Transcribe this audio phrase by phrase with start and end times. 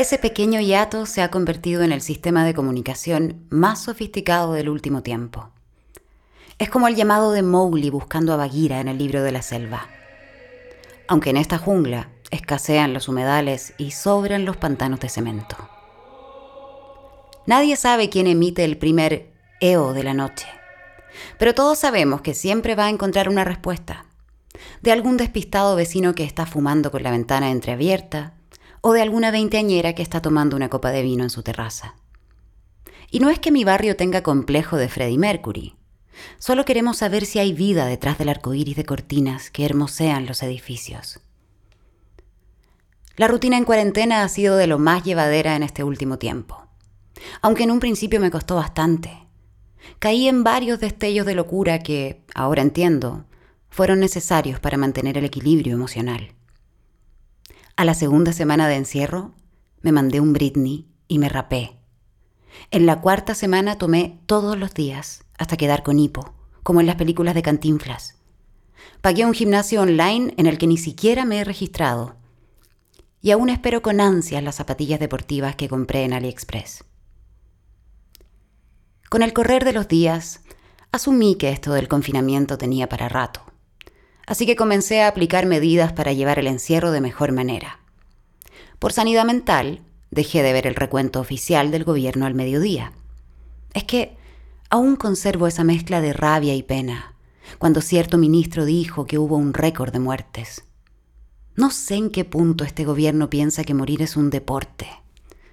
[0.00, 5.02] Ese pequeño hiato se ha convertido en el sistema de comunicación más sofisticado del último
[5.02, 5.50] tiempo.
[6.58, 9.90] Es como el llamado de Mowgli buscando a Bagheera en el libro de la selva.
[11.06, 15.58] Aunque en esta jungla escasean los humedales y sobran los pantanos de cemento.
[17.44, 20.46] Nadie sabe quién emite el primer EO de la noche,
[21.36, 24.06] pero todos sabemos que siempre va a encontrar una respuesta.
[24.80, 28.32] De algún despistado vecino que está fumando con la ventana entreabierta,
[28.80, 31.96] o de alguna veinteañera que está tomando una copa de vino en su terraza.
[33.10, 35.76] Y no es que mi barrio tenga complejo de Freddie Mercury.
[36.38, 40.42] Solo queremos saber si hay vida detrás del arco iris de cortinas que hermosean los
[40.42, 41.20] edificios.
[43.16, 46.66] La rutina en cuarentena ha sido de lo más llevadera en este último tiempo.
[47.42, 49.26] Aunque en un principio me costó bastante.
[49.98, 53.24] Caí en varios destellos de locura que, ahora entiendo,
[53.68, 56.34] fueron necesarios para mantener el equilibrio emocional.
[57.80, 59.32] A la segunda semana de encierro,
[59.80, 61.78] me mandé un Britney y me rapé.
[62.70, 66.96] En la cuarta semana tomé todos los días hasta quedar con hipo, como en las
[66.96, 68.16] películas de Cantinflas.
[69.00, 72.16] Pagué un gimnasio online en el que ni siquiera me he registrado.
[73.22, 76.84] Y aún espero con ansias las zapatillas deportivas que compré en AliExpress.
[79.08, 80.42] Con el correr de los días,
[80.92, 83.49] asumí que esto del confinamiento tenía para rato
[84.30, 87.80] así que comencé a aplicar medidas para llevar el encierro de mejor manera.
[88.78, 89.80] Por sanidad mental,
[90.12, 92.92] dejé de ver el recuento oficial del gobierno al mediodía.
[93.74, 94.16] Es que
[94.68, 97.16] aún conservo esa mezcla de rabia y pena,
[97.58, 100.62] cuando cierto ministro dijo que hubo un récord de muertes.
[101.56, 104.86] No sé en qué punto este gobierno piensa que morir es un deporte,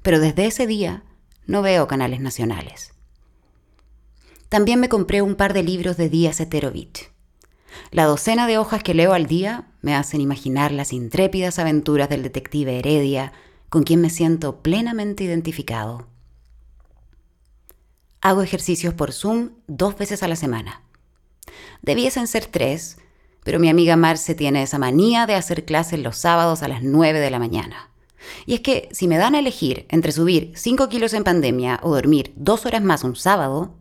[0.00, 1.02] pero desde ese día
[1.46, 2.94] no veo canales nacionales.
[4.48, 7.11] También me compré un par de libros de Díaz Eterovich.
[7.90, 12.22] La docena de hojas que leo al día me hacen imaginar las intrépidas aventuras del
[12.22, 13.32] detective Heredia,
[13.68, 16.06] con quien me siento plenamente identificado.
[18.20, 20.82] Hago ejercicios por Zoom dos veces a la semana.
[21.82, 22.98] Debiesen ser tres,
[23.42, 27.18] pero mi amiga Marce tiene esa manía de hacer clases los sábados a las nueve
[27.18, 27.90] de la mañana.
[28.46, 31.92] Y es que si me dan a elegir entre subir cinco kilos en pandemia o
[31.94, 33.74] dormir dos horas más un sábado,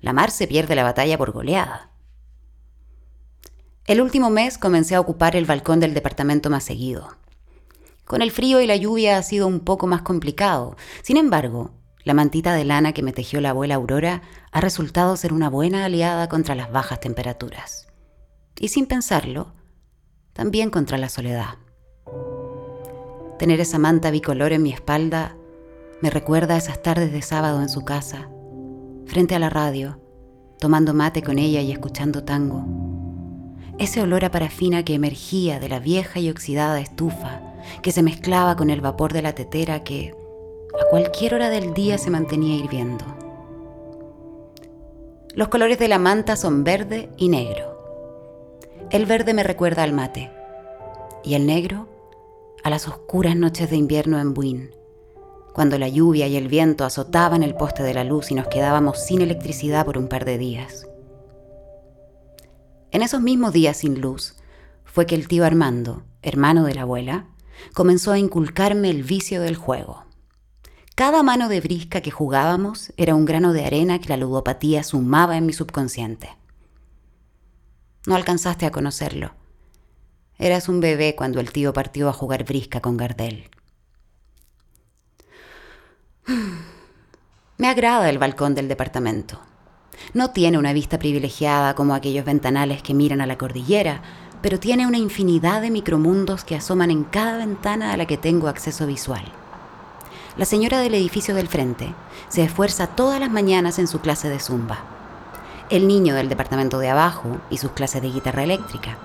[0.00, 1.89] la Marce pierde la batalla por goleada.
[3.90, 7.16] El último mes comencé a ocupar el balcón del departamento más seguido.
[8.04, 10.76] Con el frío y la lluvia ha sido un poco más complicado.
[11.02, 11.72] Sin embargo,
[12.04, 15.84] la mantita de lana que me tejió la abuela Aurora ha resultado ser una buena
[15.84, 17.88] aliada contra las bajas temperaturas.
[18.60, 19.54] Y sin pensarlo,
[20.34, 21.56] también contra la soledad.
[23.40, 25.34] Tener esa manta bicolor en mi espalda
[26.00, 28.30] me recuerda a esas tardes de sábado en su casa,
[29.06, 30.00] frente a la radio,
[30.60, 32.89] tomando mate con ella y escuchando tango
[33.80, 37.40] ese olor a parafina que emergía de la vieja y oxidada estufa,
[37.80, 40.14] que se mezclaba con el vapor de la tetera que
[40.78, 43.06] a cualquier hora del día se mantenía hirviendo.
[45.34, 48.86] Los colores de la manta son verde y negro.
[48.90, 50.30] El verde me recuerda al mate
[51.24, 51.88] y el negro
[52.62, 54.74] a las oscuras noches de invierno en Buin,
[55.54, 59.02] cuando la lluvia y el viento azotaban el poste de la luz y nos quedábamos
[59.02, 60.86] sin electricidad por un par de días.
[62.92, 64.34] En esos mismos días sin luz,
[64.84, 67.26] fue que el tío Armando, hermano de la abuela,
[67.72, 70.04] comenzó a inculcarme el vicio del juego.
[70.96, 75.36] Cada mano de brisca que jugábamos era un grano de arena que la ludopatía sumaba
[75.36, 76.36] en mi subconsciente.
[78.06, 79.34] No alcanzaste a conocerlo.
[80.36, 83.50] Eras un bebé cuando el tío partió a jugar brisca con Gardel.
[87.58, 89.40] Me agrada el balcón del departamento.
[90.12, 94.02] No tiene una vista privilegiada como aquellos ventanales que miran a la cordillera,
[94.42, 98.48] pero tiene una infinidad de micromundos que asoman en cada ventana a la que tengo
[98.48, 99.22] acceso visual.
[100.36, 101.92] La señora del edificio del frente
[102.28, 104.78] se esfuerza todas las mañanas en su clase de zumba.
[105.68, 108.98] El niño del departamento de abajo y sus clases de guitarra eléctrica.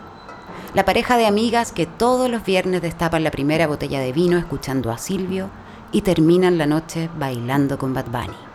[0.73, 4.91] La pareja de amigas que todos los viernes destapan la primera botella de vino escuchando
[4.91, 5.49] a Silvio
[5.91, 8.54] y terminan la noche bailando con Bad Bunny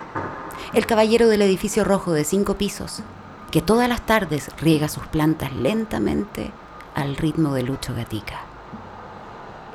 [0.73, 3.03] el caballero del edificio rojo de cinco pisos,
[3.51, 6.53] que todas las tardes riega sus plantas lentamente
[6.95, 8.43] al ritmo de Lucho Gatica.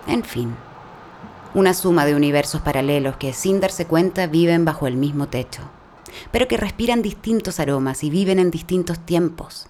[0.07, 0.55] En fin,
[1.53, 5.63] una suma de universos paralelos que sin darse cuenta viven bajo el mismo techo,
[6.31, 9.67] pero que respiran distintos aromas y viven en distintos tiempos,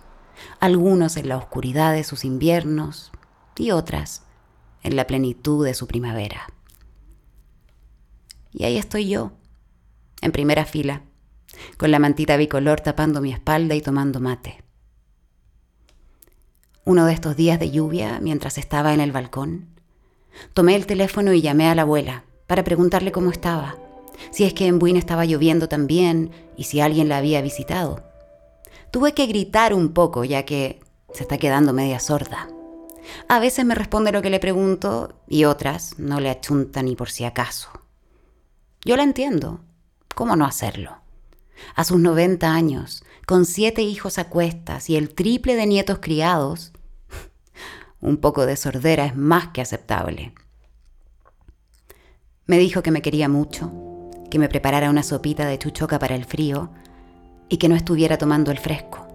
[0.60, 3.12] algunos en la oscuridad de sus inviernos
[3.58, 4.22] y otras
[4.84, 6.48] en la plenitud de su primavera.
[8.52, 9.32] Y ahí estoy yo,
[10.22, 11.02] en primera fila,
[11.78, 14.64] con la mantita bicolor tapando mi espalda y tomando mate.
[16.84, 19.68] Uno de estos días de lluvia, mientras estaba en el balcón,
[20.54, 23.76] tomé el teléfono y llamé a la abuela, para preguntarle cómo estaba,
[24.32, 28.04] si es que en Buin estaba lloviendo también y si alguien la había visitado.
[28.92, 30.80] Tuve que gritar un poco ya que
[31.14, 32.48] se está quedando media sorda.
[33.28, 37.10] A veces me responde lo que le pregunto y otras no le achunta ni por
[37.10, 37.70] si acaso.
[38.84, 39.62] Yo la entiendo.
[40.14, 41.05] ¿Cómo no hacerlo?
[41.76, 46.74] A sus 90 años, con siete hijos a cuestas y el triple de nietos criados,
[48.02, 50.34] un poco de sordera es más que aceptable.
[52.46, 53.72] Me dijo que me quería mucho,
[54.30, 56.70] que me preparara una sopita de chuchoca para el frío
[57.50, 59.08] y que no estuviera tomando el fresco.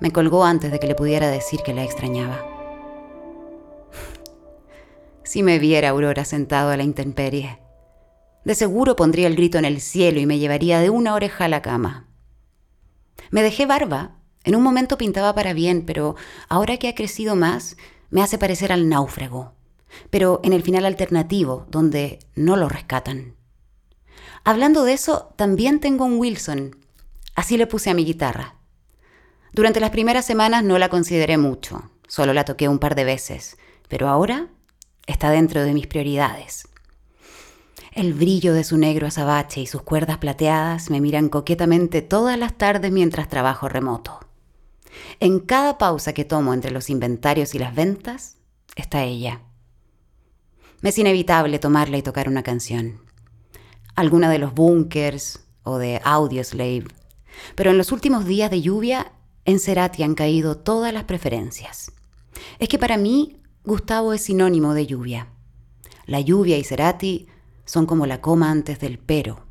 [0.00, 2.44] Me colgó antes de que le pudiera decir que la extrañaba.
[5.22, 7.60] Si me viera Aurora sentado a la intemperie,
[8.44, 11.48] de seguro pondría el grito en el cielo y me llevaría de una oreja a
[11.48, 12.08] la cama.
[13.30, 14.16] Me dejé barba.
[14.42, 16.16] En un momento pintaba para bien, pero
[16.48, 17.76] ahora que ha crecido más,
[18.08, 19.52] me hace parecer al náufrago.
[20.08, 23.34] Pero en el final alternativo, donde no lo rescatan.
[24.44, 26.76] Hablando de eso, también tengo un Wilson.
[27.34, 28.56] Así le puse a mi guitarra.
[29.52, 33.58] Durante las primeras semanas no la consideré mucho, solo la toqué un par de veces,
[33.88, 34.48] pero ahora
[35.06, 36.68] está dentro de mis prioridades.
[37.92, 42.56] El brillo de su negro azabache y sus cuerdas plateadas me miran coquetamente todas las
[42.56, 44.20] tardes mientras trabajo remoto.
[45.18, 48.36] En cada pausa que tomo entre los inventarios y las ventas
[48.76, 49.40] está ella.
[50.82, 53.00] Me es inevitable tomarla y tocar una canción.
[53.96, 56.84] Alguna de los bunkers o de Audioslave.
[57.56, 59.12] Pero en los últimos días de lluvia
[59.44, 61.92] en Cerati han caído todas las preferencias.
[62.60, 65.28] Es que para mí Gustavo es sinónimo de lluvia.
[66.06, 67.28] La lluvia y Cerati
[67.70, 69.44] son como la coma antes del pero,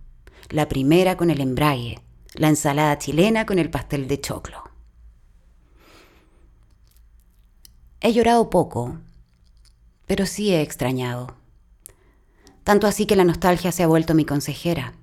[0.50, 2.02] la primera con el embrague,
[2.34, 4.62] la ensalada chilena con el pastel de choclo.
[8.02, 8.98] He llorado poco,
[10.06, 11.38] pero sí he extrañado.
[12.66, 14.96] Tanto así que la nostalgia se ha vuelto mi consejera.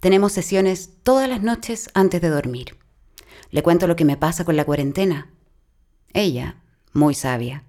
[0.00, 2.78] Tenemos sesiones todas las noches antes de dormir.
[3.52, 5.30] Le cuento lo que me pasa con la cuarentena.
[6.14, 6.56] Ella,
[6.92, 7.62] muy sabia,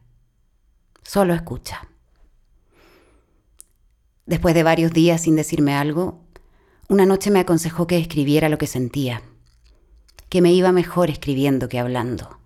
[1.03, 1.87] solo escucha.
[4.29, 6.21] Después de varios días sin decirme algo,
[6.87, 9.23] una noche me aconsejó que escribiera lo que sentía,
[10.29, 12.37] que me iba mejor escribiendo que hablando,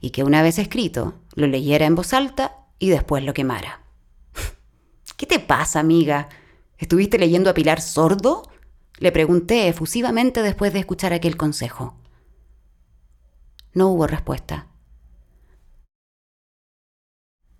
[0.00, 3.84] y que una vez escrito, lo leyera en voz alta y después lo quemara.
[5.16, 6.28] ¿Qué te pasa, amiga?
[6.78, 8.50] ¿Estuviste leyendo a Pilar sordo?
[8.98, 11.94] Le pregunté efusivamente después de escuchar aquel consejo.
[13.72, 14.66] No hubo respuesta.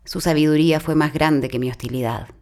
[0.04, 2.34] Su sabiduría fue más grande que mi hostilidad.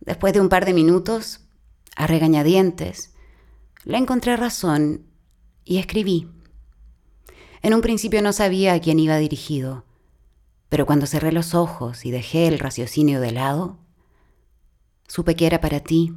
[0.00, 1.40] Después de un par de minutos,
[1.96, 3.14] a regañadientes,
[3.84, 5.06] le encontré razón
[5.64, 6.28] y escribí.
[7.62, 9.84] En un principio no sabía a quién iba dirigido,
[10.68, 13.78] pero cuando cerré los ojos y dejé el raciocinio de lado,
[15.06, 16.12] supe que era para ti,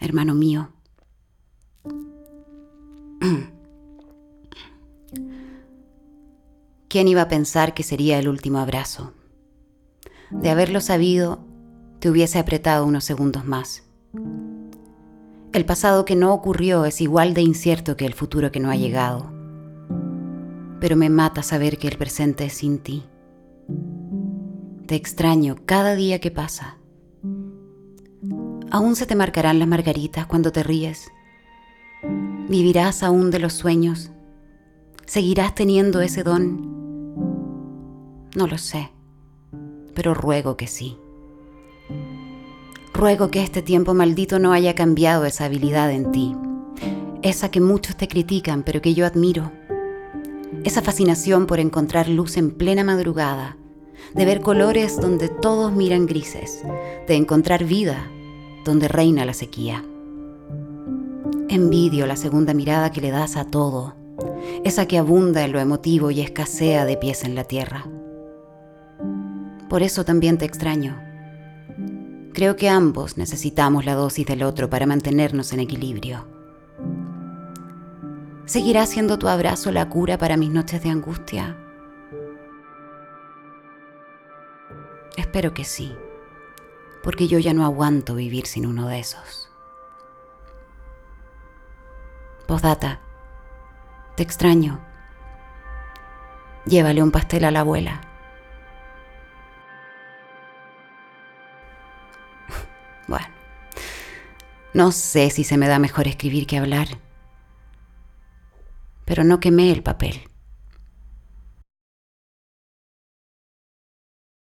[0.00, 0.72] hermano mío.
[6.88, 9.12] ¿Quién iba a pensar que sería el último abrazo?
[10.30, 11.44] De haberlo sabido,
[11.98, 13.84] te hubiese apretado unos segundos más.
[15.52, 18.76] El pasado que no ocurrió es igual de incierto que el futuro que no ha
[18.76, 19.32] llegado.
[20.80, 23.04] Pero me mata saber que el presente es sin ti.
[24.86, 26.78] Te extraño cada día que pasa.
[28.70, 31.10] Aún se te marcarán las margaritas cuando te ríes.
[32.48, 34.10] Vivirás aún de los sueños.
[35.06, 36.78] Seguirás teniendo ese don
[38.38, 38.92] no lo sé,
[39.94, 40.96] pero ruego que sí.
[42.98, 46.34] Ruego que este tiempo maldito no haya cambiado esa habilidad en ti,
[47.22, 49.52] esa que muchos te critican pero que yo admiro,
[50.64, 53.56] esa fascinación por encontrar luz en plena madrugada,
[54.16, 56.64] de ver colores donde todos miran grises,
[57.06, 58.10] de encontrar vida
[58.64, 59.84] donde reina la sequía.
[61.48, 63.94] Envidio la segunda mirada que le das a todo,
[64.64, 67.86] esa que abunda en lo emotivo y escasea de pies en la tierra.
[69.68, 71.07] Por eso también te extraño.
[72.38, 76.24] Creo que ambos necesitamos la dosis del otro para mantenernos en equilibrio.
[78.44, 81.56] ¿Seguirá siendo tu abrazo la cura para mis noches de angustia?
[85.16, 85.92] Espero que sí,
[87.02, 89.50] porque yo ya no aguanto vivir sin uno de esos.
[92.46, 93.00] Postdata,
[94.14, 94.80] te extraño.
[96.66, 98.07] Llévale un pastel a la abuela.
[104.74, 106.88] No sé si se me da mejor escribir que hablar,
[109.04, 110.28] pero no quemé el papel.